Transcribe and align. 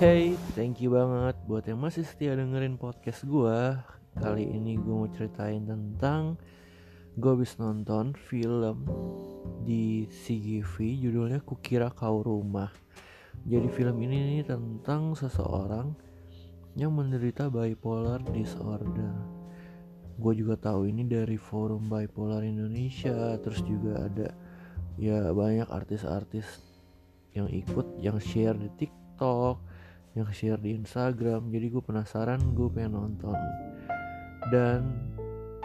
Hey, 0.00 0.32
thank 0.56 0.80
you 0.80 0.96
banget 0.96 1.36
buat 1.44 1.68
yang 1.68 1.84
masih 1.84 2.08
setia 2.08 2.32
dengerin 2.32 2.80
podcast 2.80 3.20
gue. 3.28 3.76
Kali 4.16 4.48
ini 4.48 4.80
gue 4.80 4.94
mau 4.96 5.04
ceritain 5.12 5.60
tentang 5.60 6.40
gue 7.20 7.28
habis 7.28 7.60
nonton 7.60 8.16
film 8.16 8.88
di 9.60 10.08
CGV 10.08 11.04
judulnya 11.04 11.44
Kukira 11.44 11.92
Kau 11.92 12.24
Rumah. 12.24 12.72
Jadi 13.44 13.68
film 13.68 14.00
ini 14.00 14.40
nih 14.40 14.48
tentang 14.48 15.12
seseorang 15.12 15.92
yang 16.80 16.96
menderita 16.96 17.52
bipolar 17.52 18.24
disorder. 18.32 19.12
Gue 20.16 20.32
juga 20.32 20.56
tahu 20.56 20.88
ini 20.88 21.04
dari 21.04 21.36
forum 21.36 21.92
bipolar 21.92 22.40
Indonesia, 22.40 23.36
terus 23.36 23.60
juga 23.68 24.08
ada 24.08 24.32
ya 24.96 25.28
banyak 25.28 25.68
artis-artis 25.68 26.56
yang 27.36 27.52
ikut 27.52 28.00
yang 28.00 28.16
share 28.16 28.56
di 28.56 28.72
TikTok 28.80 29.69
yang 30.18 30.26
share 30.34 30.58
di 30.58 30.74
Instagram. 30.74 31.50
Jadi 31.54 31.66
gue 31.70 31.82
penasaran 31.82 32.40
gue 32.54 32.68
pengen 32.70 32.98
nonton. 32.98 33.38
Dan 34.50 34.90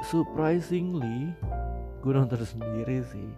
surprisingly 0.06 1.34
gue 2.04 2.14
nonton 2.14 2.46
sendiri 2.46 3.02
sih. 3.10 3.30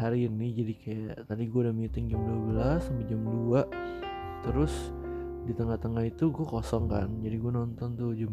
Hari 0.00 0.32
ini 0.32 0.46
jadi 0.56 0.74
kayak 0.80 1.16
tadi 1.28 1.44
gue 1.44 1.60
udah 1.60 1.76
meeting 1.76 2.08
jam 2.08 2.24
12 2.24 2.80
sampai 2.80 3.04
jam 3.04 3.20
2 3.20 4.48
terus 4.48 4.72
di 5.44 5.52
tengah-tengah 5.52 6.08
itu 6.08 6.32
gue 6.32 6.46
kosong 6.48 6.88
kan. 6.88 7.08
Jadi 7.20 7.36
gue 7.36 7.52
nonton 7.52 7.88
tuh 8.00 8.16
jam 8.16 8.32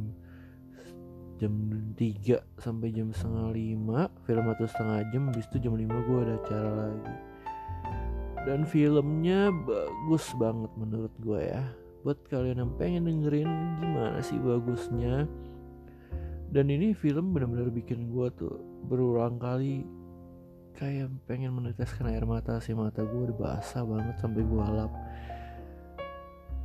jam 1.37 1.53
3 1.93 2.39
sampai 2.63 2.87
jam 2.95 3.11
setengah 3.11 3.51
5 3.51 4.25
film 4.25 4.45
atau 4.47 4.65
setengah 4.65 4.97
jam 5.11 5.27
habis 5.27 5.45
itu 5.51 5.67
jam 5.67 5.75
5 5.75 6.07
gue 6.07 6.17
ada 6.23 6.35
acara 6.39 6.71
lagi. 6.87 7.15
Dan 8.47 8.63
filmnya 8.63 9.51
bagus 9.51 10.31
banget 10.39 10.71
menurut 10.79 11.11
gue 11.19 11.41
ya 11.43 11.67
buat 12.05 12.19
kalian 12.29 12.61
yang 12.61 12.73
pengen 12.75 13.07
dengerin 13.07 13.49
gimana 13.81 14.19
sih 14.21 14.37
bagusnya. 14.37 15.25
Dan 16.47 16.71
ini 16.71 16.95
film 16.95 17.35
benar-benar 17.35 17.69
bikin 17.69 18.07
gue 18.07 18.27
tuh 18.39 18.55
berulang 18.87 19.35
kali 19.35 19.83
kayak 20.77 21.09
pengen 21.25 21.57
meneteskan 21.57 22.07
air 22.07 22.23
mata 22.23 22.61
si 22.61 22.71
mata 22.71 23.01
gue 23.01 23.21
udah 23.27 23.37
basah 23.37 23.81
banget 23.81 24.15
sampai 24.21 24.45
gue 24.45 24.65
lap 24.77 24.93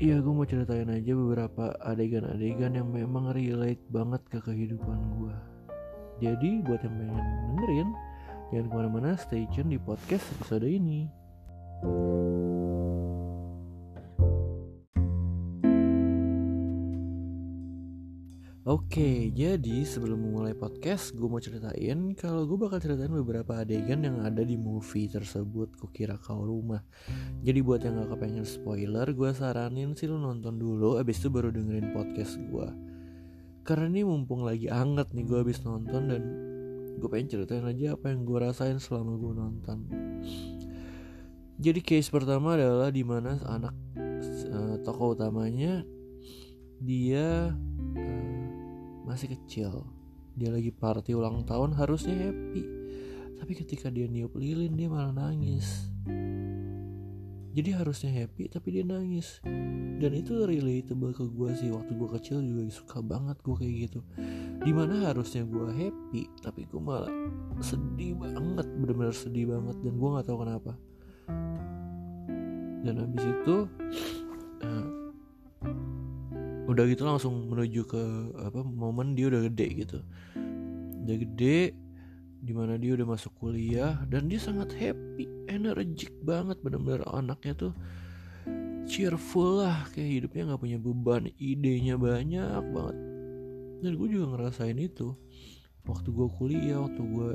Iya 0.03 0.19
gue 0.21 0.35
mau 0.35 0.45
ceritain 0.45 0.91
aja 0.91 1.13
beberapa 1.15 1.73
adegan-adegan 1.81 2.75
yang 2.75 2.89
memang 2.91 3.33
relate 3.33 3.81
banget 3.89 4.23
ke 4.29 4.39
kehidupan 4.45 4.99
gue 5.17 5.37
Jadi 6.21 6.61
buat 6.67 6.83
yang 6.85 6.97
pengen 6.99 7.25
dengerin 7.57 7.89
Jangan 8.53 8.67
ke 8.69 8.75
mana-mana 8.77 9.11
stay 9.17 9.49
tune 9.49 9.73
di 9.73 9.79
podcast 9.81 10.29
episode 10.37 10.69
ini 10.69 11.22
Oke, 18.73 19.29
jadi 19.37 19.85
sebelum 19.85 20.25
memulai 20.25 20.57
podcast, 20.57 21.13
gue 21.13 21.29
mau 21.29 21.37
ceritain 21.37 22.17
kalau 22.17 22.49
gue 22.49 22.57
bakal 22.57 22.81
ceritain 22.81 23.13
beberapa 23.13 23.61
adegan 23.61 24.01
yang 24.01 24.25
ada 24.25 24.41
di 24.41 24.57
movie 24.57 25.13
tersebut. 25.13 25.77
Kukira 25.77 26.17
kau 26.17 26.41
rumah. 26.41 26.81
Jadi 27.45 27.61
buat 27.61 27.85
yang 27.85 28.01
gak 28.01 28.17
kepengen 28.17 28.49
spoiler, 28.49 29.05
gue 29.13 29.29
saranin 29.37 29.93
sih 29.93 30.09
lo 30.09 30.17
nonton 30.17 30.57
dulu, 30.57 30.97
abis 30.97 31.21
itu 31.21 31.29
baru 31.29 31.53
dengerin 31.53 31.93
podcast 31.93 32.41
gue. 32.49 32.69
Karena 33.61 33.93
ini 33.93 34.09
mumpung 34.09 34.41
lagi 34.41 34.73
anget 34.73 35.13
nih 35.13 35.29
gue 35.29 35.39
abis 35.45 35.69
nonton 35.69 36.09
dan 36.09 36.23
gue 36.97 37.09
pengen 37.13 37.29
ceritain 37.29 37.69
aja 37.69 37.93
apa 37.93 38.09
yang 38.09 38.25
gue 38.25 38.39
rasain 38.41 38.81
selama 38.81 39.21
gue 39.21 39.33
nonton. 39.37 39.79
Jadi 41.61 41.81
case 41.85 42.09
pertama 42.09 42.57
adalah 42.57 42.89
di 42.89 43.05
mana 43.05 43.37
anak 43.45 43.77
uh, 44.49 44.81
tokoh 44.81 45.13
utamanya 45.13 45.85
dia 46.83 47.55
masih 49.07 49.35
kecil. 49.35 49.87
Dia 50.33 50.49
lagi 50.49 50.73
party 50.73 51.13
ulang 51.13 51.45
tahun 51.45 51.77
harusnya 51.77 52.17
happy. 52.17 52.65
Tapi 53.43 53.53
ketika 53.59 53.91
dia 53.91 54.07
niup 54.07 54.33
lilin 54.39 54.79
dia 54.79 54.89
malah 54.89 55.13
nangis. 55.13 55.91
Jadi 57.53 57.69
harusnya 57.77 58.09
happy 58.09 58.49
tapi 58.49 58.81
dia 58.81 58.85
nangis. 58.87 59.45
Dan 60.01 60.17
itu 60.17 60.41
relatable 60.49 61.13
ke 61.13 61.29
gue 61.29 61.51
sih. 61.53 61.69
Waktu 61.69 61.93
gue 61.93 62.09
kecil 62.17 62.41
juga 62.41 62.65
suka 62.73 63.05
banget 63.05 63.37
gue 63.45 63.55
kayak 63.61 63.75
gitu. 63.91 64.01
Di 64.65 64.73
mana 64.73 65.13
harusnya 65.13 65.45
gue 65.45 65.69
happy 65.69 66.23
tapi 66.41 66.65
gue 66.65 66.81
malah 66.81 67.13
sedih 67.61 68.17
banget. 68.17 68.65
Bener-bener 68.73 69.13
sedih 69.13 69.53
banget 69.53 69.77
dan 69.85 69.95
gue 70.01 70.09
nggak 70.17 70.27
tahu 70.27 70.39
kenapa. 70.49 70.73
Dan 72.83 72.95
habis 72.99 73.21
itu 73.21 73.57
uh, 74.65 74.87
udah 76.73 76.85
gitu 76.89 77.05
langsung 77.05 77.53
menuju 77.53 77.85
ke 77.85 78.03
apa 78.41 78.65
momen 78.65 79.13
dia 79.13 79.29
udah 79.29 79.45
gede 79.47 79.67
gitu. 79.85 79.99
Udah 81.05 81.17
gede 81.21 81.77
di 82.43 82.53
mana 82.57 82.75
dia 82.75 82.99
udah 82.99 83.07
masuk 83.07 83.31
kuliah 83.39 84.03
dan 84.11 84.27
dia 84.27 84.43
sangat 84.43 84.75
happy 84.75 85.31
energik 85.47 86.11
banget 86.27 86.59
bener-bener 86.65 87.07
anaknya 87.07 87.55
tuh 87.55 87.73
cheerful 88.91 89.63
lah 89.63 89.87
kayak 89.95 90.27
hidupnya 90.27 90.51
nggak 90.51 90.63
punya 90.63 90.79
beban 90.83 91.31
idenya 91.39 91.95
banyak 91.95 92.65
banget. 92.75 92.97
Dan 93.83 93.93
gue 93.99 94.09
juga 94.11 94.27
ngerasain 94.35 94.79
itu 94.79 95.15
waktu 95.87 96.09
gue 96.11 96.29
kuliah 96.39 96.79
waktu 96.83 97.03
gue 97.03 97.31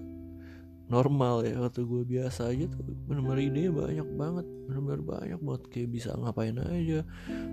normal 0.88 1.44
ya 1.44 1.60
waktu 1.60 1.84
gue 1.84 2.04
biasa 2.08 2.52
aja 2.52 2.66
tuh. 2.72 2.84
Bener-bener 3.08 3.40
idenya 3.44 3.72
banyak 3.72 4.08
banget 4.16 4.46
bener-bener 4.68 5.02
banyak 5.04 5.40
banget. 5.44 5.64
Kayak 5.72 5.90
bisa 5.92 6.10
ngapain 6.16 6.58
aja 6.60 7.04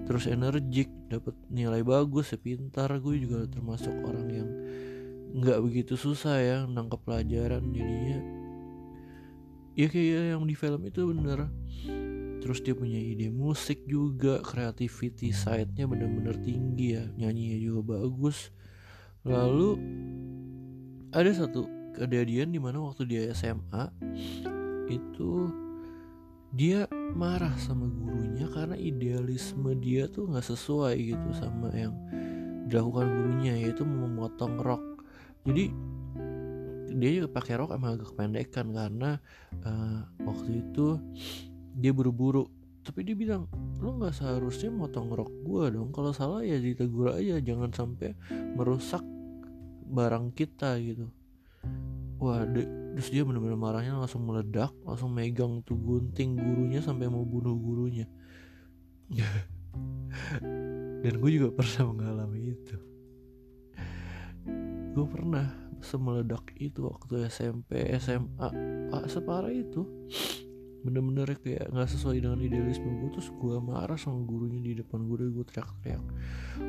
terus 0.06 0.24
energik 0.30 0.90
dapat 1.10 1.34
nilai 1.50 1.82
bagus 1.82 2.34
ya 2.34 2.38
pintar. 2.38 2.90
Gue 3.02 3.18
juga 3.18 3.46
termasuk 3.50 3.92
orang 4.06 4.28
yang 4.30 4.48
nggak 5.34 5.58
begitu 5.66 5.98
susah 5.98 6.38
ya 6.38 6.58
nangkep 6.70 7.00
pelajaran 7.02 7.74
jadinya. 7.74 8.18
Ya 9.74 9.90
kayak 9.90 10.38
yang 10.38 10.46
di 10.46 10.54
film 10.54 10.86
itu 10.86 11.02
bener. 11.10 11.50
Terus 12.38 12.60
dia 12.60 12.76
punya 12.76 13.00
ide 13.00 13.32
musik 13.32 13.88
juga 13.88 14.38
creativity 14.44 15.32
side-nya 15.32 15.88
bener-bener 15.88 16.36
tinggi 16.44 16.94
ya 16.94 17.04
nyanyinya 17.16 17.58
juga 17.58 17.98
bagus. 17.98 18.52
Lalu 19.24 19.80
ada 21.10 21.30
satu 21.32 21.83
kejadian 21.94 22.50
di 22.50 22.60
mana 22.60 22.82
waktu 22.82 23.06
dia 23.06 23.22
SMA 23.30 23.90
itu 24.90 25.48
dia 26.54 26.86
marah 27.14 27.54
sama 27.58 27.90
gurunya 27.90 28.46
karena 28.46 28.78
idealisme 28.78 29.74
dia 29.78 30.06
tuh 30.06 30.30
nggak 30.30 30.46
sesuai 30.54 30.94
gitu 31.02 31.28
sama 31.34 31.70
yang 31.74 31.94
dilakukan 32.70 33.10
gurunya 33.10 33.58
yaitu 33.58 33.82
memotong 33.82 34.62
rok. 34.62 34.82
Jadi 35.44 35.74
dia 36.94 37.10
juga 37.10 37.28
pakai 37.42 37.58
rok 37.58 37.74
emang 37.74 37.98
agak 37.98 38.14
kependekan 38.14 38.70
karena 38.70 39.18
uh, 39.66 40.06
waktu 40.22 40.62
itu 40.62 40.98
dia 41.74 41.90
buru-buru. 41.90 42.46
Tapi 42.86 43.02
dia 43.02 43.16
bilang 43.18 43.50
lo 43.82 43.98
nggak 43.98 44.14
seharusnya 44.14 44.70
motong 44.70 45.10
rok 45.10 45.32
gue 45.42 45.74
dong. 45.74 45.90
Kalau 45.90 46.14
salah 46.14 46.46
ya 46.46 46.54
ditegur 46.54 47.18
aja. 47.18 47.42
Jangan 47.42 47.74
sampai 47.74 48.14
merusak 48.54 49.02
barang 49.90 50.30
kita 50.38 50.78
gitu 50.78 51.10
wah 52.24 52.40
de, 52.48 52.64
terus 52.96 53.12
dia 53.12 53.20
bener-bener 53.20 53.60
marahnya 53.60 54.00
langsung 54.00 54.24
meledak 54.24 54.72
langsung 54.80 55.12
megang 55.12 55.60
tuh 55.60 55.76
gunting 55.76 56.40
gurunya 56.40 56.80
sampai 56.80 57.12
mau 57.12 57.20
bunuh 57.20 57.52
gurunya. 57.52 58.08
Dan 61.04 61.20
gue 61.20 61.30
juga 61.36 61.52
pernah 61.52 61.92
mengalami 61.92 62.56
itu. 62.56 62.76
Gue 64.96 65.04
pernah 65.04 65.52
semeledak 65.84 66.48
itu 66.56 66.88
waktu 66.88 67.28
SMP 67.28 67.92
SMA 68.00 68.48
ah, 68.88 69.04
separah 69.04 69.52
itu 69.52 69.84
bener-bener 70.84 71.24
kayak 71.40 71.72
nggak 71.72 71.88
sesuai 71.96 72.20
dengan 72.20 72.36
idealisme 72.44 72.84
gue 72.84 73.16
terus 73.16 73.32
gue 73.32 73.56
marah 73.56 73.96
sama 73.96 74.20
gurunya 74.20 74.60
di 74.60 74.76
depan 74.76 75.08
gue 75.08 75.32
gue 75.32 75.44
teriak-teriak. 75.48 76.04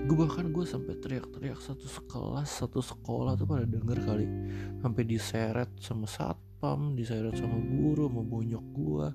Gue 0.07 0.15
bahkan 0.15 0.47
gue 0.56 0.63
sampai 0.63 0.95
teriak-teriak 1.03 1.59
satu 1.59 1.83
sekelas 1.83 2.47
satu 2.47 2.79
sekolah 2.79 3.35
tuh 3.35 3.44
pada 3.44 3.67
denger 3.67 4.00
kali. 4.07 4.25
Sampai 4.79 5.03
diseret 5.03 5.67
sama 5.83 6.07
satpam 6.07 6.95
diseret 6.95 7.35
sama 7.35 7.59
guru 7.59 8.07
sama 8.07 8.23
bonyok 8.23 8.65
gue 8.71 9.07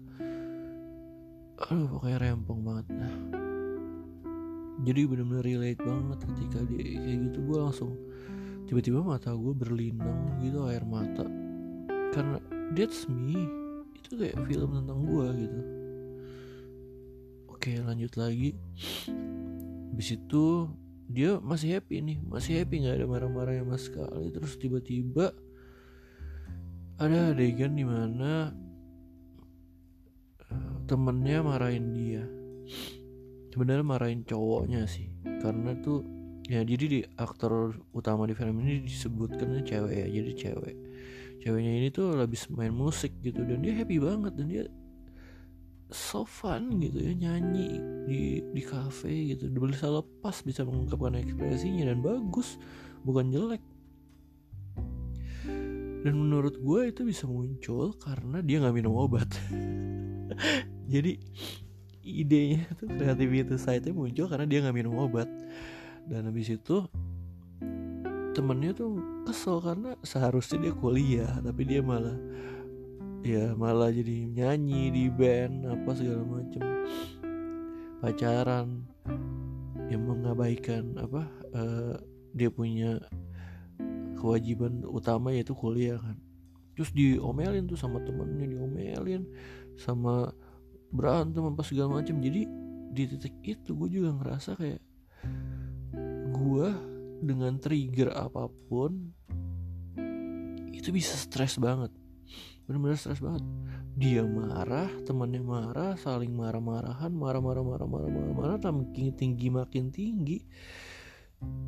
aduh 1.61 1.89
pokoknya 1.97 2.19
rempong 2.21 2.61
banget. 2.61 2.87
Nah. 2.93 3.17
jadi 4.81 5.05
bener-bener 5.05 5.45
relate 5.45 5.81
banget 5.85 6.19
ketika 6.29 6.59
dia 6.69 6.81
kayak 6.81 7.19
gitu. 7.29 7.39
Gue 7.49 7.57
langsung 7.57 7.97
tiba-tiba 8.69 9.01
mata 9.01 9.33
gue 9.33 9.53
berlinang 9.57 10.45
gitu 10.45 10.69
air 10.69 10.85
mata. 10.85 11.25
Karena 12.13 12.37
that's 12.77 13.09
me 13.09 13.60
itu 14.11 14.19
kayak 14.19 14.43
film 14.51 14.75
tentang 14.75 15.07
gue 15.07 15.27
gitu. 15.39 15.61
Oke 17.47 17.79
lanjut 17.79 18.11
lagi. 18.19 18.59
Habis 19.95 20.19
itu 20.19 20.67
dia 21.07 21.39
masih 21.39 21.79
happy 21.79 22.03
nih. 22.03 22.19
Masih 22.27 22.59
happy 22.59 22.83
nggak 22.83 22.99
ada 22.99 23.07
marah-marahnya 23.07 23.63
mas 23.63 23.87
sekali. 23.87 24.35
Terus 24.35 24.59
tiba-tiba 24.59 25.31
ada 26.99 27.31
adegan 27.31 27.79
di 27.79 27.87
mana 27.87 28.51
uh, 30.51 30.75
temennya 30.91 31.47
marahin 31.47 31.95
dia. 31.95 32.27
Sebenarnya 33.55 33.87
marahin 33.87 34.27
cowoknya 34.27 34.91
sih. 34.91 35.07
Karena 35.39 35.79
tuh 35.79 36.03
ya 36.51 36.67
jadi 36.67 36.85
di 36.91 37.01
aktor 37.15 37.79
utama 37.95 38.27
di 38.27 38.35
film 38.35 38.59
ini 38.67 38.83
disebutkan 38.83 39.63
cewek 39.63 39.95
ya 39.95 40.07
jadi 40.11 40.33
cewek. 40.35 40.77
Ceweknya 41.41 41.73
ini 41.79 41.89
tuh 41.95 42.19
habis 42.19 42.51
main 42.51 42.75
musik 42.75 43.15
gitu 43.23 43.47
dan 43.47 43.63
dia 43.63 43.79
happy 43.79 44.03
banget 44.03 44.35
dan 44.35 44.47
dia 44.51 44.65
so 45.95 46.27
fun 46.27 46.83
gitu 46.83 46.99
ya 46.99 47.15
nyanyi 47.15 47.79
di 48.11 48.21
di 48.51 48.63
cafe 48.67 49.31
gitu. 49.31 49.47
Bisa 49.47 49.95
lepas 49.95 50.43
bisa 50.43 50.67
mengungkapkan 50.67 51.23
ekspresinya 51.23 51.95
dan 51.95 52.03
bagus 52.03 52.59
bukan 53.07 53.31
jelek. 53.31 53.63
Dan 56.03 56.17
menurut 56.17 56.59
gue 56.59 56.91
itu 56.91 57.07
bisa 57.07 57.31
muncul 57.31 57.95
karena 57.95 58.43
dia 58.43 58.59
nggak 58.59 58.75
minum 58.75 58.99
obat. 58.99 59.31
Jadi 60.93 61.15
idenya 62.03 62.67
tuh 62.75 62.91
kreativitas 62.91 63.63
saya 63.63 63.79
itu 63.79 63.95
muncul 63.95 64.27
karena 64.27 64.51
dia 64.51 64.59
nggak 64.67 64.77
minum 64.83 64.99
obat 64.99 65.31
dan 66.09 66.31
habis 66.31 66.55
itu 66.55 66.87
temennya 68.33 68.73
tuh 68.73 69.03
kesel 69.27 69.59
karena 69.61 69.99
seharusnya 70.07 70.71
dia 70.71 70.75
kuliah 70.75 71.33
tapi 71.43 71.67
dia 71.67 71.83
malah 71.83 72.17
ya 73.21 73.53
malah 73.53 73.93
jadi 73.93 74.33
nyanyi 74.33 74.89
di 74.95 75.05
band 75.13 75.69
apa 75.69 75.91
segala 75.93 76.25
macem. 76.25 76.63
Pacaran 78.01 78.89
yang 79.93 80.07
mengabaikan 80.09 80.97
apa 80.97 81.29
uh, 81.53 81.95
dia 82.33 82.49
punya 82.49 82.97
kewajiban 84.17 84.87
utama 84.89 85.35
yaitu 85.37 85.53
kuliah 85.53 86.01
kan. 86.01 86.17
Terus 86.79 86.97
diomelin 86.97 87.69
tuh 87.69 87.77
sama 87.77 88.01
temennya 88.01 88.57
diomelin 88.57 89.29
sama 89.77 90.33
berantem 90.91 91.45
apa 91.47 91.63
segala 91.63 92.03
macam 92.03 92.19
jadi 92.19 92.49
di 92.91 93.05
titik 93.07 93.35
itu 93.47 93.71
gue 93.79 93.89
juga 94.01 94.11
ngerasa 94.19 94.59
kayak 94.59 94.83
dengan 97.21 97.61
trigger 97.61 98.13
apa 98.17 98.49
pun 98.69 99.13
itu 100.73 100.89
bisa 100.91 101.13
stres 101.15 101.61
banget. 101.61 101.93
Bener-bener 102.65 102.97
stres 102.97 103.21
banget. 103.21 103.45
Dia 104.01 104.25
marah 104.25 104.89
temannya 105.05 105.45
marah 105.45 105.93
saling 106.01 106.33
marah-marahan 106.33 107.13
marah-marah 107.13 107.61
marah-marah 107.61 108.09
marah-marah 108.09 108.59
makin 108.73 109.13
tinggi 109.13 109.53
makin 109.53 109.93
tinggi. 109.93 110.41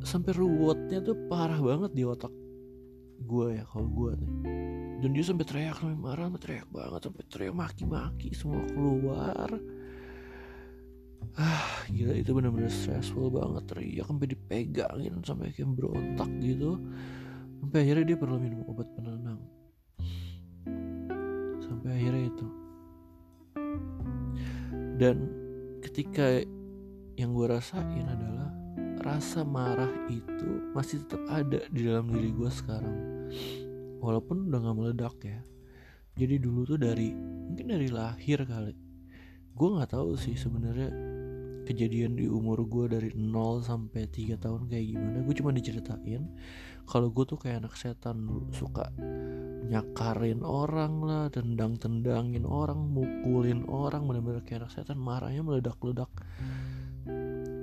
Sampai 0.01 0.33
ruwetnya 0.33 1.01
tuh 1.01 1.29
parah 1.29 1.61
banget 1.61 1.93
di 1.93 2.05
otak 2.05 2.33
gue 3.23 3.55
ya 3.55 3.63
kalau 3.71 3.87
gue 3.87 4.11
nih 4.19 4.33
dan 4.99 5.09
dia 5.15 5.23
sampai 5.23 5.45
teriak 5.47 5.79
sampai 5.79 5.95
marah 5.99 6.27
sampai 6.27 6.41
teriak 6.43 6.67
banget 6.71 7.01
sampai 7.07 7.23
teriak 7.31 7.55
maki-maki 7.55 8.29
semua 8.35 8.63
keluar 8.67 9.47
ah 11.39 11.87
gila 11.89 12.13
itu 12.15 12.31
benar-benar 12.35 12.71
stressful 12.71 13.31
banget 13.33 13.63
teriak 13.69 14.05
sampai 14.05 14.27
dipegangin 14.29 15.15
sampai 15.23 15.51
kayak 15.55 15.73
berontak 15.73 16.29
gitu. 16.43 16.79
Sampai 17.63 17.77
akhirnya 17.87 18.05
dia 18.11 18.17
perlu 18.19 18.37
minum 18.39 18.67
obat 18.67 18.87
penenang. 18.95 19.39
Sampai 21.63 21.89
akhirnya 21.95 22.23
itu. 22.27 22.47
Dan 24.99 25.15
ketika 25.79 26.43
yang 27.15 27.31
gue 27.33 27.47
rasain 27.47 28.07
adalah 28.07 28.49
rasa 29.03 29.43
marah 29.43 29.91
itu 30.07 30.71
masih 30.71 31.03
tetap 31.03 31.23
ada 31.27 31.63
di 31.71 31.81
dalam 31.87 32.11
diri 32.11 32.31
gue 32.31 32.51
sekarang. 32.51 32.97
Walaupun 34.03 34.51
udah 34.51 34.59
gak 34.59 34.77
meledak 34.77 35.17
ya. 35.23 35.39
Jadi 36.13 36.35
dulu 36.37 36.67
tuh 36.67 36.79
dari 36.79 37.15
mungkin 37.15 37.73
dari 37.73 37.89
lahir 37.89 38.45
kali. 38.45 38.75
Gue 39.53 39.69
nggak 39.77 39.93
tahu 39.93 40.17
sih 40.17 40.33
sebenarnya 40.33 41.12
kejadian 41.63 42.19
di 42.19 42.27
umur 42.27 42.63
gue 42.67 42.85
dari 42.91 43.09
0 43.15 43.63
sampai 43.63 44.07
3 44.07 44.35
tahun 44.39 44.67
kayak 44.67 44.85
gimana 44.93 45.17
gue 45.23 45.35
cuma 45.35 45.51
diceritain 45.55 46.23
kalau 46.83 47.09
gue 47.09 47.23
tuh 47.23 47.39
kayak 47.39 47.63
anak 47.63 47.75
setan 47.79 48.27
lu 48.27 48.51
suka 48.51 48.91
nyakarin 49.63 50.43
orang 50.43 50.99
lah 51.03 51.23
tendang 51.31 51.79
tendangin 51.79 52.43
orang 52.43 52.91
mukulin 52.91 53.63
orang 53.71 54.03
bener-bener 54.03 54.43
kayak 54.43 54.67
anak 54.67 54.71
setan 54.75 54.99
marahnya 54.99 55.41
meledak-ledak. 55.41 56.11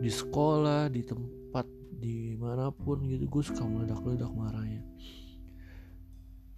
Di 0.00 0.08
sekolah 0.08 0.88
di 0.88 1.04
tempat 1.04 1.68
di 2.00 2.32
mana 2.40 2.72
pun 2.72 3.04
gitu 3.04 3.28
gue 3.28 3.42
suka 3.44 3.68
meledak-ledak 3.68 4.32
marahnya. 4.32 4.80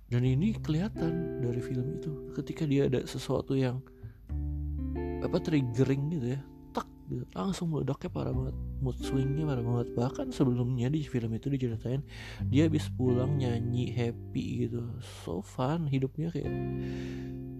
Dan 0.06 0.22
ini 0.28 0.54
kelihatan 0.54 1.42
dari 1.42 1.58
film 1.58 1.98
itu 1.98 2.30
ketika 2.36 2.62
dia 2.68 2.86
ada 2.86 3.02
sesuatu 3.02 3.58
yang 3.58 3.82
apa 5.22 5.38
triggering 5.38 6.12
gitu 6.12 6.38
ya 6.38 6.40
gitu. 7.12 7.24
Langsung 7.36 7.68
meledaknya 7.68 8.08
parah 8.08 8.32
banget. 8.32 8.56
Mood 8.80 8.96
swingnya 8.98 9.44
parah 9.44 9.64
banget. 9.64 9.88
Bahkan 9.92 10.26
sebelumnya 10.32 10.88
di 10.88 11.04
film 11.04 11.36
itu 11.36 11.52
diceritain 11.52 12.02
dia 12.48 12.66
habis 12.66 12.88
pulang 12.92 13.36
nyanyi 13.36 13.92
happy 13.92 14.68
gitu. 14.68 14.80
So 15.24 15.44
fun 15.44 15.86
hidupnya 15.86 16.32
kayak 16.32 16.52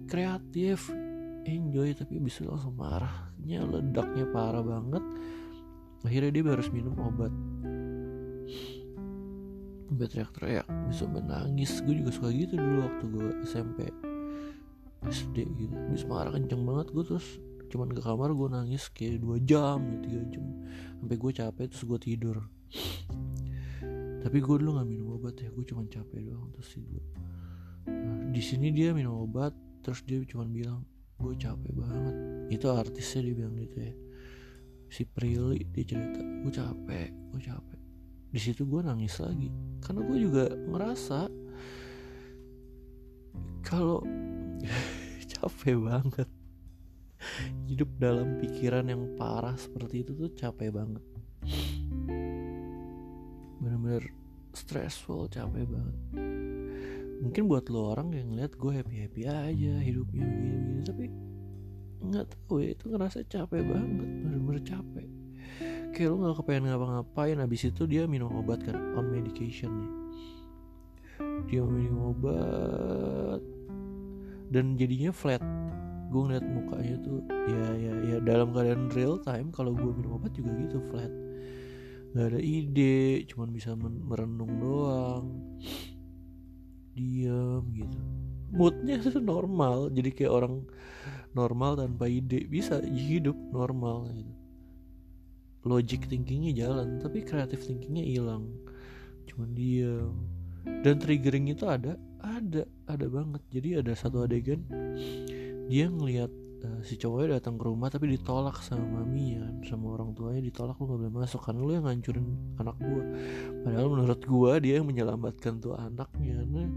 kreatif 0.09 0.89
enjoy 1.43 1.91
tapi 1.95 2.19
bisa 2.19 2.47
langsung 2.47 2.75
marahnya 2.75 3.63
ledaknya 3.63 4.25
parah 4.31 4.63
banget. 4.63 5.03
Akhirnya 6.03 6.31
dia 6.35 6.43
harus 6.51 6.67
minum 6.73 6.95
obat. 6.99 7.31
Sampai 9.87 10.07
teriak-teriak 10.09 10.67
bisa 10.89 11.05
menangis. 11.07 11.79
Gue 11.85 12.01
juga 12.01 12.11
suka 12.11 12.33
gitu 12.33 12.57
dulu 12.59 12.77
waktu 12.83 13.03
gue 13.07 13.27
SMP. 13.47 13.79
SD 15.07 15.47
gitu. 15.59 15.75
Bisa 15.91 16.05
marah 16.07 16.31
kenceng 16.35 16.63
banget 16.63 16.91
gue 16.91 17.03
terus 17.07 17.27
cuman 17.73 17.89
ke 17.89 18.05
kamar 18.05 18.29
gue 18.37 18.49
nangis 18.53 18.85
kayak 18.93 19.25
dua 19.25 19.41
jam 19.41 19.81
tiga 20.05 20.21
jam. 20.29 20.45
Sampai 21.01 21.17
gue 21.17 21.31
capek 21.33 21.65
terus 21.73 21.83
gue 21.89 21.97
tidur. 21.97 22.37
Tapi 24.21 24.37
gue 24.37 24.55
dulu 24.61 24.77
nggak 24.77 24.87
minum 24.87 25.17
obat 25.17 25.41
ya 25.41 25.49
gue 25.49 25.65
cuman 25.65 25.89
capek 25.89 26.21
doang 26.21 26.53
terus 26.53 26.69
tidur. 26.77 27.01
Nah, 27.89 28.29
di 28.29 28.41
sini 28.45 28.69
dia 28.69 28.93
minum 28.93 29.25
obat 29.25 29.57
terus 29.81 30.05
dia 30.05 30.21
cuman 30.21 30.53
bilang 30.53 30.85
gue 31.17 31.33
capek 31.33 31.73
banget. 31.73 32.15
Itu 32.53 32.69
artisnya 32.69 33.25
dia 33.25 33.33
bilang 33.41 33.57
gitu 33.57 33.77
ya. 33.81 33.93
Si 34.93 35.01
Prilly 35.09 35.65
dia 35.73 35.83
cerita 35.89 36.21
gue 36.21 36.53
capek 36.53 37.09
gue 37.09 37.41
capek. 37.41 37.79
Di 38.29 38.37
situ 38.37 38.69
gue 38.69 38.85
nangis 38.85 39.17
lagi 39.17 39.49
karena 39.81 40.05
gue 40.05 40.17
juga 40.21 40.45
ngerasa 40.53 41.25
kalau 43.65 44.05
capek 45.33 45.81
banget 45.81 46.29
hidup 47.67 47.89
dalam 47.97 48.37
pikiran 48.37 48.85
yang 48.85 49.15
parah 49.17 49.57
seperti 49.57 50.05
itu 50.05 50.11
tuh 50.13 50.29
capek 50.35 50.69
banget. 50.73 51.03
Bener-bener 53.63 54.03
stressful 54.53 55.27
capek 55.33 55.65
banget. 55.65 55.97
Mungkin 57.23 57.47
buat 57.47 57.71
lo 57.71 57.95
orang 57.95 58.11
yang 58.13 58.35
ngeliat 58.35 58.53
gue 58.59 58.71
happy 58.75 58.95
happy 59.07 59.21
aja 59.25 59.73
hidupnya 59.79 60.27
begini 60.27 60.55
begini 60.59 60.81
tapi 60.83 61.05
nggak 62.03 62.25
tahu 62.35 62.59
ya 62.59 62.75
itu 62.75 62.85
ngerasa 62.91 63.19
capek 63.31 63.63
banget 63.63 64.09
bener-bener 64.21 64.63
capek. 64.67 65.07
Kayak 65.95 66.09
lu 66.09 66.15
nggak 66.19 66.35
kepengen 66.43 66.65
ngapa-ngapain 66.67 67.37
habis 67.39 67.61
itu 67.69 67.83
dia 67.87 68.03
minum 68.09 68.27
obat 68.35 68.59
kan 68.65 68.75
on 68.99 69.07
medication 69.07 69.71
nih. 69.71 69.91
Dia 71.47 71.63
minum 71.63 72.11
obat 72.11 73.41
dan 74.53 74.77
jadinya 74.77 75.09
flat 75.09 75.41
gue 76.13 76.21
ngeliat 76.29 76.45
mukanya 76.45 76.95
tuh 77.01 77.25
ya 77.49 77.65
ya 77.73 77.93
ya 78.05 78.17
dalam 78.21 78.53
keadaan 78.53 78.93
real 78.93 79.17
time 79.25 79.49
kalau 79.49 79.73
gue 79.73 79.89
minum 79.97 80.21
obat 80.21 80.29
juga 80.37 80.53
gitu 80.61 80.77
flat. 80.93 81.09
Nggak 82.13 82.27
ada 82.29 82.39
ide 82.39 83.25
cuman 83.33 83.49
bisa 83.49 83.73
merenung 83.81 84.53
doang. 84.61 85.25
Diam 86.93 87.65
gitu. 87.73 87.99
Moodnya 88.53 89.01
itu 89.01 89.17
normal 89.17 89.89
jadi 89.89 90.13
kayak 90.13 90.33
orang 90.37 90.55
normal 91.33 91.81
tanpa 91.81 92.05
ide. 92.05 92.45
Bisa 92.45 92.77
hidup 92.85 93.33
normal 93.49 94.13
gitu. 94.13 94.33
Logic 95.65 96.05
thinkingnya 96.05 96.53
jalan 96.53 97.01
tapi 97.01 97.25
kreatif 97.25 97.65
thinkingnya 97.65 98.05
hilang. 98.05 98.53
Cuman 99.25 99.49
diam. 99.57 100.13
Dan 100.85 101.01
triggering 101.01 101.49
itu 101.49 101.65
ada 101.65 101.97
ada 102.21 102.69
ada 102.85 103.05
banget. 103.09 103.41
Jadi 103.49 103.81
ada 103.81 103.97
satu 103.97 104.21
adegan 104.29 104.61
dia 105.67 105.87
ngelihat 105.87 106.31
uh, 106.63 106.79
si 106.83 106.95
cowoknya 106.99 107.39
datang 107.39 107.59
ke 107.59 107.63
rumah 107.67 107.87
tapi 107.91 108.15
ditolak 108.15 108.59
sama 108.63 109.03
maminya 109.03 109.47
sama 109.67 109.95
orang 109.95 110.11
tuanya 110.15 110.41
ditolak 110.43 110.75
lu 110.79 110.85
gak 110.91 110.99
boleh 110.99 111.13
masuk 111.13 111.41
karena 111.43 111.61
lu 111.63 111.71
yang 111.71 111.85
ngancurin 111.87 112.27
anak 112.59 112.75
gua. 112.79 113.03
Padahal 113.63 113.87
menurut 113.91 114.21
gua 114.27 114.51
dia 114.59 114.79
yang 114.79 114.87
menyelamatkan 114.87 115.59
tuh 115.63 115.75
anaknya 115.75 116.43
nah 116.43 116.67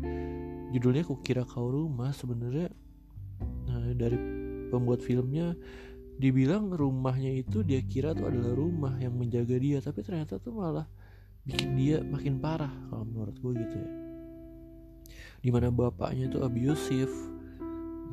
judulnya 0.74 1.06
kukira 1.06 1.46
kau 1.46 1.70
rumah 1.70 2.10
sebenarnya 2.10 2.68
nah, 3.70 3.94
dari 3.94 4.18
pembuat 4.68 5.00
filmnya 5.00 5.54
dibilang 6.16 6.72
rumahnya 6.72 7.32
itu 7.44 7.60
dia 7.60 7.80
kira 7.84 8.16
tuh 8.16 8.28
adalah 8.32 8.56
rumah 8.56 8.96
yang 8.98 9.14
menjaga 9.14 9.56
dia 9.60 9.78
tapi 9.84 10.00
ternyata 10.00 10.40
tuh 10.40 10.56
malah 10.56 10.88
bikin 11.46 11.78
dia 11.78 12.02
makin 12.02 12.42
parah 12.42 12.72
kalau 12.90 13.04
menurut 13.06 13.36
gue 13.38 13.52
gitu 13.62 13.76
ya. 13.78 13.90
Di 15.44 15.54
mana 15.54 15.70
bapaknya 15.70 16.26
tuh 16.26 16.42
abusive 16.42 17.12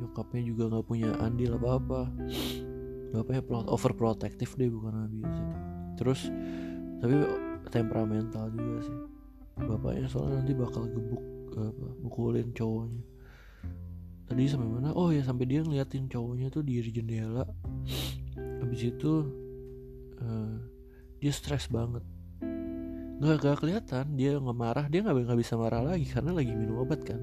nyokapnya 0.00 0.42
juga 0.42 0.62
nggak 0.70 0.86
punya 0.86 1.10
andil 1.22 1.58
apa 1.58 1.68
apa 1.78 2.00
bapaknya 3.14 3.42
pro- 3.46 3.68
overprotective 3.70 4.52
deh 4.58 4.70
bukan 4.70 5.06
abusive 5.06 5.54
terus 5.94 6.20
tapi 7.04 7.14
temperamental 7.68 8.48
juga 8.48 8.86
sih. 8.86 8.98
Bapaknya 9.60 10.06
soalnya 10.08 10.40
nanti 10.40 10.56
bakal 10.56 10.88
gebuk 10.88 11.22
apa 11.52 11.86
mukulin 12.02 12.48
cowoknya. 12.56 13.04
Tadi 14.24 14.42
sampai 14.48 14.68
mana? 14.72 14.90
Oh 14.96 15.12
ya 15.12 15.20
sampai 15.20 15.44
dia 15.44 15.60
ngeliatin 15.60 16.08
cowoknya 16.08 16.48
tuh 16.48 16.64
di 16.64 16.80
jendela. 16.80 17.44
Habis 18.62 18.80
itu 18.88 19.12
eh, 20.18 20.56
dia 21.20 21.32
stres 21.36 21.68
banget. 21.68 22.00
Nggak 23.20 23.36
nggak 23.44 23.56
kelihatan 23.60 24.16
dia 24.16 24.40
nggak 24.40 24.58
marah. 24.58 24.86
Dia 24.88 25.04
nggak 25.04 25.28
nggak 25.28 25.40
bisa 25.44 25.54
marah 25.60 25.84
lagi 25.84 26.08
karena 26.08 26.32
lagi 26.32 26.56
minum 26.56 26.82
obat 26.82 27.04
kan 27.04 27.20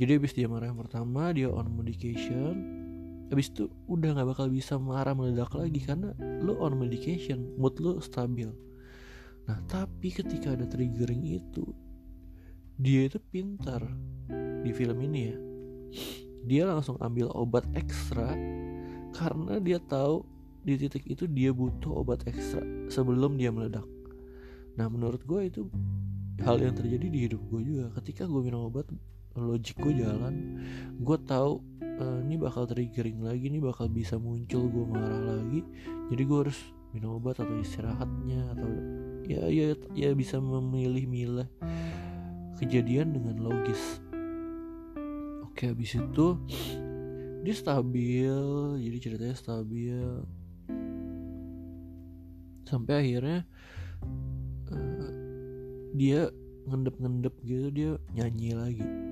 jadi 0.00 0.16
habis 0.16 0.32
dia 0.32 0.48
marah 0.48 0.72
yang 0.72 0.80
pertama 0.80 1.28
dia 1.36 1.52
on 1.52 1.68
medication 1.76 2.80
habis 3.28 3.52
itu 3.52 3.68
udah 3.86 4.16
nggak 4.16 4.28
bakal 4.32 4.48
bisa 4.48 4.80
marah 4.80 5.12
meledak 5.12 5.52
lagi 5.52 5.76
karena 5.84 6.16
lo 6.40 6.56
on 6.58 6.74
medication 6.74 7.52
mood 7.60 7.78
lo 7.78 8.00
stabil. 8.02 8.50
Nah 9.46 9.60
tapi 9.70 10.10
ketika 10.10 10.56
ada 10.56 10.66
triggering 10.66 11.22
itu 11.38 11.62
dia 12.80 13.06
itu 13.06 13.22
pintar 13.30 13.84
di 14.66 14.72
film 14.74 14.98
ini 15.04 15.20
ya. 15.30 15.36
Dia 16.48 16.62
langsung 16.72 16.98
ambil 16.98 17.30
obat 17.36 17.62
ekstra 17.76 18.34
karena 19.14 19.62
dia 19.62 19.78
tahu 19.78 20.26
di 20.64 20.80
titik 20.80 21.06
itu 21.06 21.28
dia 21.30 21.54
butuh 21.54 22.02
obat 22.02 22.26
ekstra 22.26 22.64
sebelum 22.90 23.38
dia 23.38 23.54
meledak. 23.54 23.86
Nah 24.74 24.90
menurut 24.90 25.22
gue 25.22 25.46
itu 25.46 25.68
hal 26.42 26.58
yang 26.58 26.74
terjadi 26.74 27.06
di 27.06 27.18
hidup 27.30 27.40
gue 27.46 27.62
juga. 27.62 27.94
Ketika 28.02 28.26
gue 28.26 28.42
minum 28.42 28.66
obat 28.66 28.90
logik 29.38 29.78
gue 29.78 30.02
jalan. 30.02 30.58
Gue 30.98 31.18
tahu 31.22 31.62
eh, 31.82 32.18
ini 32.26 32.34
bakal 32.40 32.66
triggering 32.66 33.22
lagi 33.22 33.46
ini 33.46 33.62
bakal 33.62 33.86
bisa 33.86 34.18
muncul 34.18 34.66
gue 34.66 34.84
marah 34.86 35.38
lagi. 35.38 35.62
Jadi 36.10 36.22
gue 36.26 36.38
harus 36.48 36.58
minum 36.90 37.22
obat 37.22 37.38
atau 37.38 37.54
istirahatnya 37.62 38.50
atau 38.58 38.70
ya 39.30 39.46
ya 39.46 39.78
ya 39.94 40.10
bisa 40.10 40.42
memilih-milih 40.42 41.46
kejadian 42.58 43.14
dengan 43.14 43.38
logis. 43.38 44.02
Oke 45.46 45.70
habis 45.70 45.94
itu 45.94 46.26
dia 47.46 47.54
stabil 47.54 48.34
jadi 48.82 48.98
ceritanya 48.98 49.36
stabil. 49.38 50.26
Sampai 52.66 53.02
akhirnya 53.02 53.46
eh, 54.70 55.10
dia 55.94 56.30
ngendep-ngendep 56.70 57.34
gitu 57.42 57.66
dia 57.74 57.90
nyanyi 58.14 58.54
lagi 58.54 59.09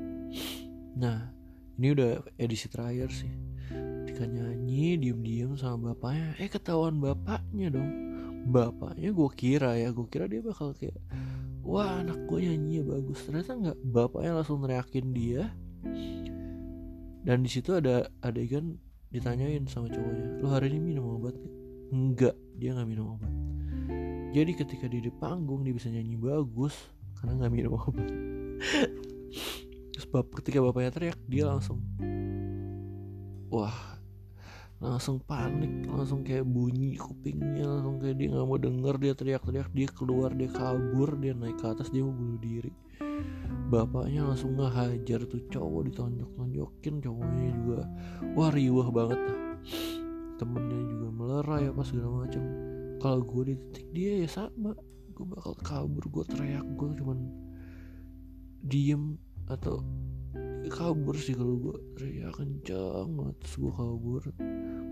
nah 0.99 1.39
ini 1.79 1.95
udah 1.95 2.27
edisi 2.35 2.67
terakhir 2.67 3.15
sih. 3.15 3.31
Ketika 4.03 4.27
nyanyi 4.27 4.99
diem-diem 4.99 5.55
sama 5.55 5.95
bapaknya. 5.95 6.35
Eh 6.43 6.51
ketahuan 6.51 6.99
bapaknya 6.99 7.71
dong. 7.71 7.91
Bapaknya 8.51 9.15
gue 9.15 9.31
kira 9.39 9.79
ya 9.79 9.95
gue 9.95 10.07
kira 10.11 10.27
dia 10.27 10.43
bakal 10.43 10.75
kayak 10.75 10.99
wah 11.63 12.03
anak 12.03 12.19
gue 12.27 12.51
nyanyi 12.51 12.83
bagus. 12.83 13.23
Ternyata 13.23 13.55
nggak. 13.55 13.79
Bapaknya 13.95 14.43
langsung 14.43 14.59
teriakin 14.67 15.07
dia. 15.15 15.55
Dan 17.23 17.47
di 17.47 17.51
situ 17.51 17.79
ada 17.79 18.11
adegan 18.27 18.75
ditanyain 19.09 19.65
sama 19.71 19.89
cowoknya 19.89 20.45
lo 20.45 20.53
hari 20.53 20.69
ini 20.69 20.93
minum 20.93 21.17
obat 21.17 21.33
gak? 21.33 21.55
enggak 21.89 22.37
dia 22.61 22.77
nggak 22.77 22.89
minum 22.89 23.17
obat. 23.17 23.33
Jadi 24.37 24.53
ketika 24.53 24.85
dia 24.85 25.01
di 25.01 25.09
panggung 25.09 25.65
dia 25.65 25.73
bisa 25.73 25.89
nyanyi 25.89 26.21
bagus 26.21 26.77
karena 27.17 27.41
nggak 27.41 27.53
minum 27.55 27.81
obat 27.81 28.09
terus 29.99 30.15
bap 30.15 30.31
ketika 30.31 30.63
bapaknya 30.63 30.95
teriak 30.95 31.19
dia 31.27 31.51
langsung 31.51 31.83
wah 33.51 33.99
langsung 34.79 35.19
panik 35.19 35.91
langsung 35.91 36.23
kayak 36.23 36.47
bunyi 36.47 36.95
kupingnya 36.95 37.67
langsung 37.67 37.99
kayak 37.99 38.15
dia 38.15 38.31
nggak 38.31 38.47
mau 38.47 38.63
denger 38.63 38.95
dia 39.03 39.13
teriak-teriak 39.19 39.75
dia 39.75 39.91
keluar 39.91 40.31
dia 40.39 40.47
kabur 40.55 41.19
dia 41.19 41.35
naik 41.35 41.59
ke 41.59 41.67
atas 41.67 41.91
dia 41.91 42.07
mau 42.07 42.15
bunuh 42.15 42.39
diri. 42.39 42.71
Bapaknya 43.75 44.23
langsung 44.23 44.55
ngehajar 44.55 45.27
tuh 45.27 45.43
cowok 45.51 45.91
ditonjok-tonjokin 45.91 46.95
cowoknya 47.03 47.47
juga 47.59 47.81
wah 48.39 48.55
riuh 48.55 48.87
banget 48.95 49.19
temennya 50.39 50.79
juga 50.95 51.09
melerai 51.11 51.75
apa 51.75 51.83
segala 51.83 52.23
macam 52.23 52.43
kalau 53.03 53.27
gue 53.27 53.43
di 53.51 53.55
titik 53.75 53.87
dia 53.91 54.23
ya 54.23 54.29
sama 54.31 54.79
gue 55.11 55.27
bakal 55.27 55.59
kabur 55.59 56.07
gue 56.07 56.25
teriak 56.31 56.63
gue 56.79 56.89
cuman 57.03 57.19
diem 58.63 59.19
atau 59.49 59.81
ya 60.65 60.71
kabur 60.71 61.17
sih 61.17 61.33
kalau 61.33 61.57
gue 61.57 61.77
teriak 61.97 62.37
kencang 62.37 63.09
banget 63.17 63.37
terus 63.41 63.55
gue 63.57 63.73
kabur. 63.73 64.23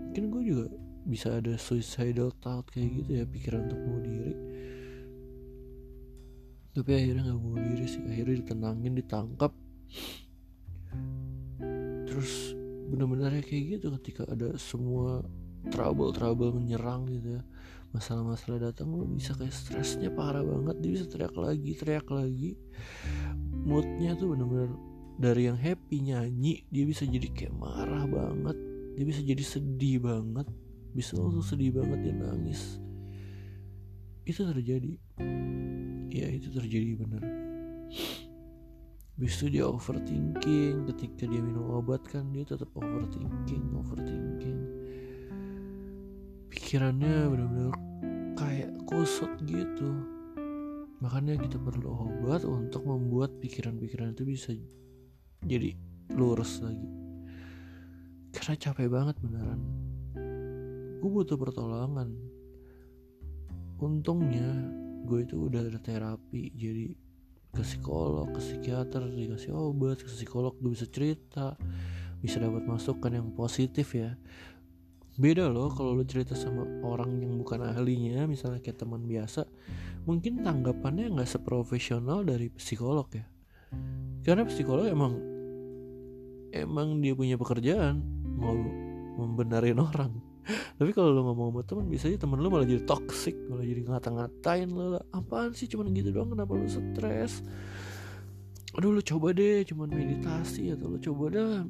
Mungkin 0.09 0.23
gue 0.33 0.41
juga 0.43 0.65
bisa 1.07 1.39
ada 1.39 1.55
suicidal 1.55 2.35
thought 2.43 2.67
kayak 2.73 2.89
gitu 3.03 3.11
ya 3.21 3.25
pikiran 3.29 3.69
untuk 3.69 3.79
bunuh 3.79 4.03
diri. 4.03 4.33
Tapi 6.73 6.91
akhirnya 6.93 7.21
nggak 7.31 7.41
bunuh 7.41 7.61
diri 7.61 7.85
sih. 7.85 8.01
Akhirnya 8.05 8.35
ditenangin 8.41 8.93
ditangkap. 8.97 9.51
Terus 12.09 12.57
bener-bener 12.87 13.37
ya 13.37 13.43
kayak 13.43 13.63
gitu 13.77 13.87
ketika 14.01 14.25
ada 14.29 14.55
semua 14.57 15.21
trouble 15.69 16.09
trouble 16.13 16.53
menyerang 16.53 17.05
gitu 17.09 17.37
ya. 17.37 17.43
Masalah-masalah 17.95 18.73
datang 18.73 18.91
lu 18.93 19.07
bisa 19.07 19.31
kayak 19.37 19.55
stresnya 19.55 20.11
parah 20.11 20.43
banget. 20.43 20.75
Dia 20.81 20.91
bisa 21.01 21.05
teriak 21.05 21.35
lagi 21.37 21.71
teriak 21.77 22.07
lagi 22.11 22.51
moodnya 23.67 24.15
tuh 24.15 24.31
bener-bener 24.31 24.71
dari 25.19 25.51
yang 25.51 25.59
happy 25.59 25.99
nyanyi 25.99 26.63
dia 26.71 26.87
bisa 26.87 27.03
jadi 27.03 27.27
kayak 27.35 27.53
marah 27.59 28.07
banget 28.07 28.57
dia 28.95 29.05
bisa 29.05 29.21
jadi 29.21 29.43
sedih 29.43 29.99
banget 29.99 30.47
bisa 30.97 31.13
langsung 31.13 31.45
sedih 31.45 31.77
banget 31.77 32.09
dia 32.09 32.15
nangis. 32.17 32.81
Itu 34.25 34.49
terjadi. 34.49 34.97
Ya 36.09 36.25
itu 36.33 36.49
terjadi 36.49 36.97
bener. 36.97 37.21
Itu 39.17 39.49
dia 39.49 39.65
overthinking 39.65 40.85
Ketika 40.93 41.25
dia 41.25 41.41
minum 41.41 41.73
obat 41.73 42.05
kan 42.05 42.29
Dia 42.37 42.45
tetap 42.45 42.69
overthinking 42.77 43.73
Overthinking. 43.73 44.59
Pikirannya 46.53 47.25
benar-benar 47.25 47.73
Kayak 48.37 48.77
kusut 48.85 49.33
gitu 49.41 50.16
Makanya 50.97 51.37
kita 51.37 51.61
perlu 51.61 51.93
obat 51.93 52.41
Untuk 52.41 52.89
membuat 52.89 53.37
pikiran-pikiran 53.37 54.17
itu 54.17 54.23
bisa 54.25 54.51
Jadi 55.45 55.77
lurus 56.17 56.63
lagi. 56.63 56.89
Karena 58.33 58.53
capek 58.57 58.87
banget 58.89 59.15
beneran. 59.21 59.61
Gue 60.97 61.09
butuh 61.09 61.37
pertolongan. 61.37 62.09
Untungnya 63.77 64.77
Gue 65.07 65.23
itu 65.23 65.47
udah 65.47 65.63
ada 65.63 65.79
terapi. 65.79 66.51
Jadi 66.51 66.91
ke 67.55 67.63
psikolog, 67.63 68.27
ke 68.35 68.43
psikiater, 68.43 69.07
dikasih 69.07 69.55
obat, 69.55 70.03
ke 70.03 70.11
psikolog 70.11 70.51
gue 70.59 70.75
bisa 70.75 70.83
cerita, 70.91 71.55
bisa 72.19 72.43
dapat 72.43 72.67
masukan 72.67 73.15
yang 73.15 73.31
positif 73.31 73.95
ya. 73.95 74.19
Beda 75.17 75.49
loh 75.49 75.73
kalau 75.73 75.97
lo 75.97 76.05
cerita 76.05 76.37
sama 76.37 76.61
orang 76.85 77.17
yang 77.17 77.41
bukan 77.41 77.65
ahlinya, 77.65 78.29
misalnya 78.29 78.61
kayak 78.61 78.85
teman 78.85 79.01
biasa, 79.01 79.49
mungkin 80.05 80.45
tanggapannya 80.45 81.09
nggak 81.09 81.25
seprofesional 81.25 82.21
dari 82.21 82.53
psikolog 82.53 83.09
ya. 83.09 83.25
Karena 84.21 84.45
psikolog 84.45 84.85
emang 84.85 85.17
emang 86.53 87.01
dia 87.01 87.17
punya 87.17 87.33
pekerjaan 87.33 87.97
mau 88.37 88.53
membenarin 89.17 89.81
orang. 89.89 90.13
Tapi 90.77 90.93
kalau 90.93 91.11
lo 91.11 91.25
ngomong 91.33 91.49
sama 91.49 91.61
teman 91.65 91.85
biasanya 91.89 92.17
temen 92.21 92.39
lo 92.39 92.47
malah 92.47 92.63
jadi 92.63 92.79
toxic 92.87 93.35
Malah 93.51 93.67
jadi 93.67 93.81
ngata-ngatain 93.83 94.71
lo 94.71 94.95
lah 94.95 95.03
Apaan 95.11 95.51
sih 95.51 95.67
cuman 95.67 95.91
gitu 95.91 96.15
doang 96.15 96.31
kenapa 96.31 96.55
lo 96.55 96.63
stres 96.71 97.43
Aduh 98.79 98.95
lo 98.95 99.03
coba 99.03 99.35
deh 99.35 99.67
cuman 99.67 99.91
meditasi 99.91 100.71
Atau 100.71 100.95
lo 100.95 101.03
coba 101.03 101.35
dah 101.35 101.67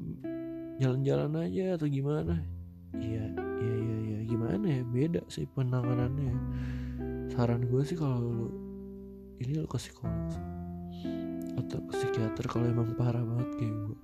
jalan-jalan 0.77 1.33
aja 1.41 1.73
atau 1.73 1.89
gimana 1.89 2.37
Iya 2.95 3.25
iya 3.59 3.75
iya 3.83 3.97
ya. 4.05 4.19
gimana 4.23 4.65
ya? 4.67 4.83
Beda 4.87 5.21
sih 5.27 5.49
penanganannya. 5.51 6.35
Saran 7.33 7.67
gue 7.67 7.81
sih 7.83 7.99
kalau 7.99 8.19
lo 8.23 8.47
Ini 9.37 9.59
lo 9.59 9.67
ke 9.67 9.77
psikolog. 9.81 10.31
Atau 11.59 11.83
ke 11.89 11.93
psikiater 11.97 12.45
kalau 12.47 12.65
emang 12.69 12.95
parah 12.95 13.21
banget 13.21 13.49
kayak 13.59 13.75
gue 13.89 13.99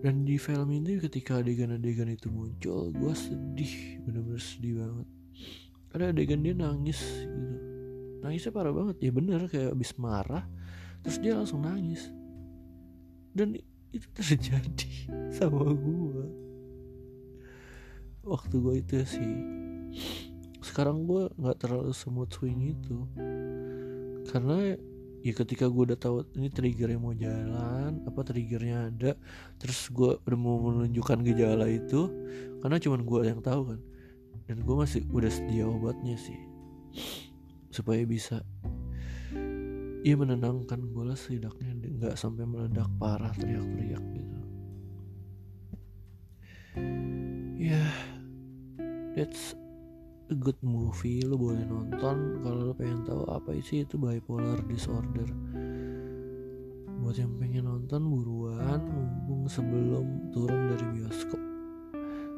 dan 0.00 0.24
di 0.24 0.40
film 0.40 0.72
ini 0.72 0.96
ketika 0.96 1.44
adegan-adegan 1.44 2.08
itu 2.08 2.32
muncul 2.32 2.88
gue 2.88 3.12
sedih 3.12 4.00
bener-bener 4.08 4.40
sedih 4.40 4.80
banget. 4.80 5.08
Ada 5.92 6.04
adegan 6.16 6.40
dia 6.40 6.56
nangis 6.56 7.00
gitu. 7.04 7.56
Nangisnya 8.24 8.52
parah 8.52 8.72
banget. 8.72 8.96
Ya 9.04 9.12
bener 9.12 9.44
kayak 9.52 9.76
abis 9.76 9.92
marah 10.00 10.48
terus 11.04 11.20
dia 11.20 11.36
langsung 11.36 11.60
nangis. 11.68 12.08
Dan 13.36 13.60
itu 13.92 14.08
terjadi 14.16 14.88
sama 15.36 15.68
gue 15.68 16.24
waktu 18.30 18.54
gue 18.62 18.74
itu 18.78 18.96
sih. 19.02 19.34
Sekarang 20.62 21.02
gue 21.04 21.26
nggak 21.34 21.66
terlalu 21.66 21.90
smooth 21.90 22.30
swing 22.30 22.70
itu. 22.70 22.96
Karena 24.30 24.78
ya 25.20 25.32
ketika 25.34 25.66
gue 25.66 25.92
udah 25.92 25.98
tahu 25.98 26.24
ini 26.38 26.48
triggernya 26.48 26.96
mau 26.96 27.12
jalan 27.12 28.00
apa 28.08 28.24
triggernya 28.24 28.88
ada 28.88 29.12
terus 29.60 29.92
gue 29.92 30.16
udah 30.16 30.38
mau 30.40 30.56
menunjukkan 30.64 31.20
gejala 31.28 31.68
itu 31.68 32.08
karena 32.64 32.80
cuman 32.80 33.00
gue 33.04 33.20
yang 33.26 33.42
tahu 33.42 33.74
kan. 33.74 33.80
Dan 34.46 34.62
gue 34.62 34.76
masih 34.78 35.02
udah 35.10 35.30
sedia 35.30 35.66
obatnya 35.66 36.14
sih. 36.14 36.38
Supaya 37.74 38.06
bisa 38.06 38.46
ya 40.00 40.16
menenangkan 40.16 40.80
gue 40.80 41.04
lah 41.04 41.18
setidaknya 41.18 41.76
nggak 42.00 42.14
sampai 42.16 42.48
meledak 42.48 42.88
parah 42.96 43.34
teriak-teriak 43.36 44.04
gitu. 44.16 44.38
Ya. 47.60 47.76
yeah, 47.76 47.92
that's 49.14 49.58
a 50.30 50.36
good 50.38 50.58
movie 50.62 51.26
lo 51.26 51.34
boleh 51.34 51.66
nonton 51.66 52.38
kalau 52.46 52.70
lo 52.70 52.74
pengen 52.74 53.02
tahu 53.02 53.26
apa 53.26 53.58
sih 53.58 53.82
itu 53.82 53.98
bipolar 53.98 54.62
disorder. 54.70 55.26
Buat 57.00 57.16
yang 57.18 57.34
pengen 57.40 57.66
nonton 57.66 58.06
buruan 58.06 58.78
mumpung 58.86 59.50
sebelum 59.50 60.30
turun 60.30 60.70
dari 60.70 60.86
bioskop. 61.00 61.40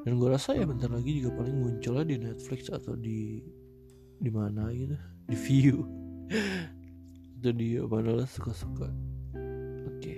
Dan 0.03 0.19
gue 0.19 0.29
rasa 0.33 0.57
ya 0.57 0.65
bentar 0.65 0.89
lagi 0.89 1.21
juga 1.21 1.37
paling 1.37 1.57
munculnya 1.63 2.05
di 2.09 2.17
Netflix 2.19 2.73
atau 2.73 2.97
di 2.97 3.45
di 4.23 4.31
mana 4.33 4.73
gitu? 4.73 4.97
Di 5.29 5.37
view. 5.37 5.77
Itu 7.39 7.51
di 7.53 7.77
mana 7.77 8.23
lah 8.23 8.27
suka-suka. 8.27 8.89
Oke. 9.93 10.15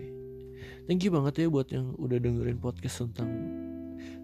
Thank 0.87 1.03
you 1.03 1.11
banget 1.11 1.45
ya 1.45 1.47
buat 1.49 1.69
yang 1.73 1.97
udah 1.97 2.21
dengerin 2.21 2.61
podcast 2.61 3.03
tentang 3.03 3.29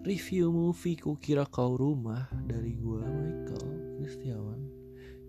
review 0.01 0.49
movie 0.49 0.97
Ku 0.97 1.17
Kira 1.21 1.45
Kau 1.45 1.77
Rumah 1.77 2.33
dari 2.49 2.73
gue 2.73 3.05
Michael 3.05 4.01
Kristiawan 4.01 4.61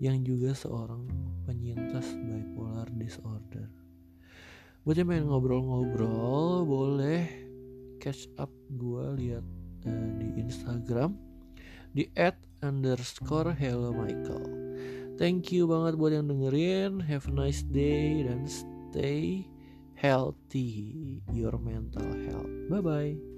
yang 0.00 0.24
juga 0.24 0.56
seorang 0.56 1.04
penyintas 1.44 2.08
bipolar 2.24 2.88
disorder. 2.96 3.68
Buat 4.82 4.98
yang 4.98 5.08
pengen 5.12 5.26
ngobrol-ngobrol 5.30 6.66
boleh 6.66 7.28
catch 8.02 8.26
up 8.40 8.50
gue 8.72 9.04
lihat 9.20 9.44
uh, 9.86 10.10
di 10.18 10.40
Instagram 10.40 11.14
di 11.92 12.08
at 12.16 12.40
underscore 12.64 13.52
hello 13.52 13.92
Michael. 13.92 14.48
Thank 15.20 15.52
you 15.52 15.68
banget 15.68 16.00
buat 16.00 16.16
yang 16.16 16.32
dengerin. 16.32 17.04
Have 17.04 17.28
a 17.28 17.34
nice 17.36 17.62
day 17.62 18.24
dan 18.24 18.48
stay 18.48 19.44
healthy 19.94 21.20
your 21.30 21.54
mental 21.60 22.08
health. 22.26 22.50
Bye 22.72 22.82
bye. 22.82 23.31